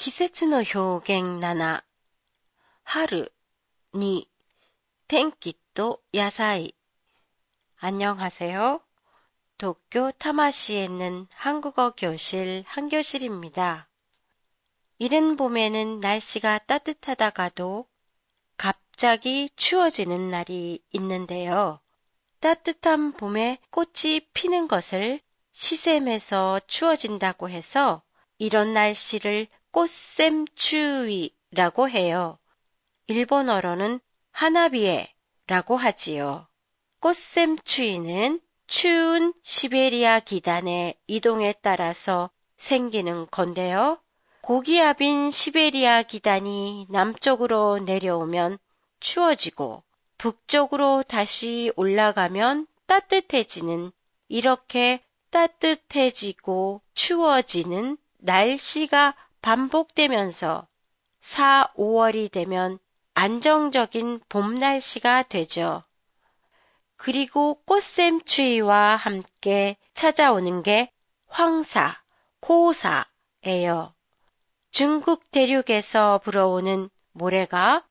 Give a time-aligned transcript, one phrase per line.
[0.00, 1.82] 季節の表現7
[2.84, 3.32] 春
[3.94, 4.24] 2
[5.08, 6.72] 天気と野菜
[7.78, 8.80] 안녕하세요.
[9.58, 13.88] 도쿄 타마시에 있는 한국어 교실 한교실입니다.
[14.98, 17.86] 이른 봄에는 날씨가 따뜻하다가도
[18.56, 21.80] 갑자기 추워지는 날이 있는데요.
[22.40, 25.20] 따뜻한 봄에 꽃이 피는 것을
[25.52, 28.02] 시샘에서 추워진다고 해서
[28.38, 31.29] 이런 날씨를 꽃샘추위라고
[31.89, 32.37] 해요.
[33.07, 33.99] 일본어로는
[34.31, 36.47] 하나비에라고 하지요.
[36.99, 43.99] 꽃샘추위는 추운 시베리아 기단의 이동에 따라서 생기는 건데요.
[44.41, 48.57] 고기압인 시베리아 기단이 남쪽으로 내려오면
[48.99, 49.83] 추워지고
[50.17, 53.91] 북쪽으로 다시 올라가면 따뜻해지는
[54.29, 60.67] 이렇게 따뜻해지고 추워지는 날씨가 반복되면서
[61.21, 62.79] 4, 5월이 되면
[63.13, 65.83] 안정적인 봄 날씨가 되죠.
[66.95, 70.91] 그리고 꽃샘 추위와 함께 찾아오는 게
[71.27, 72.01] 황사,
[72.41, 73.93] 고사예요.
[74.71, 77.85] 중국 대륙에서 불어오는 모래가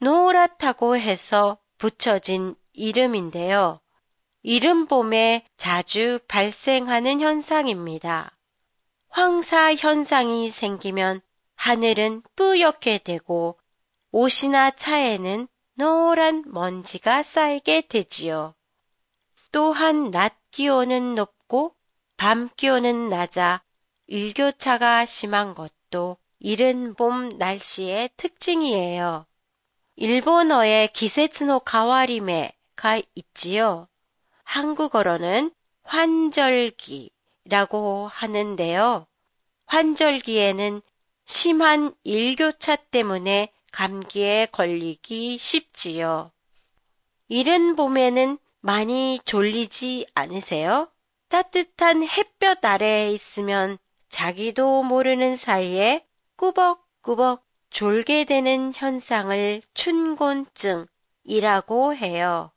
[0.00, 3.80] 노랗다고 해서 붙여진 이름인데요.
[4.42, 8.35] 이른 봄에 자주 발생하는 현상입니다.
[9.16, 11.22] 황사 현상이 생기면
[11.54, 13.58] 하늘은 뿌옇게 되고
[14.10, 18.54] 옷이나 차에는 노란 먼지가 쌓이게 되지요.
[19.52, 21.74] 또한 낮 기온은 높고
[22.18, 23.62] 밤 기온은 낮아
[24.06, 29.24] 일교차가 심한 것도 이른 봄 날씨의 특징이에요.
[29.94, 33.88] 일본어에 기세츠노 가와리메가 있지요.
[34.44, 35.52] 한국어로는
[35.84, 37.15] 환절기
[37.48, 39.06] 라고 하는데요.
[39.66, 40.82] 환절기에는
[41.24, 46.32] 심한 일교차 때문에 감기에 걸리기 쉽지요.
[47.28, 50.88] 이른 봄에는 많이 졸리지 않으세요?
[51.28, 56.06] 따뜻한 햇볕 아래에 있으면 자기도 모르는 사이에
[56.36, 60.86] 꾸벅꾸벅 졸게 되는 현상을 춘곤증이라고
[61.94, 62.52] 해요.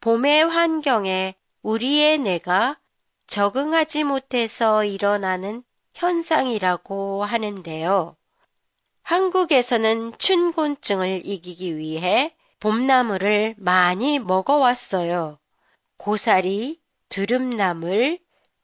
[0.00, 2.78] 봄의 환경에 우리의 뇌가
[3.32, 8.14] 적응하지 못해서 일어나는 현상이라고 하는데요.
[9.00, 15.38] 한국에서는 춘곤증을 이기기 위해 봄나물을 많이 먹어왔어요.
[15.96, 18.18] 고사리, 두릅나물,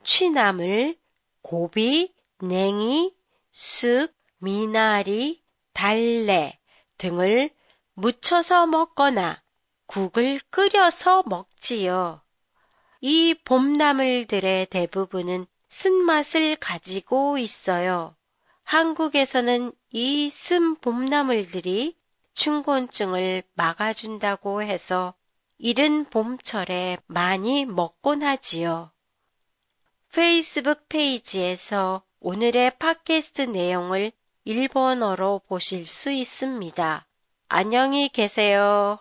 [0.04, 0.98] 취나물,
[1.40, 2.12] 고비,
[2.42, 3.14] 냉이,
[3.50, 5.42] 쑥, 미나리,
[5.72, 6.58] 달래
[6.98, 7.48] 등을
[7.94, 9.42] 무쳐서 먹거나
[9.86, 12.20] 국을 끓여서 먹지요.
[13.00, 18.16] 이 봄나물들의 대부분은 쓴맛을 가지고 있어요.
[18.64, 21.96] 한국에서는 이 쓴 봄나물들이
[22.34, 25.14] 춘곤증을 막아준다고 해서
[25.58, 28.92] 이른 봄철에 많이 먹곤 하지요.
[30.12, 34.12] 페이스북 페이지에서 오늘의 팟캐스트 내용을
[34.44, 37.06] 일본어로 보실 수 있습니다.
[37.48, 38.98] 안녕히 계세요.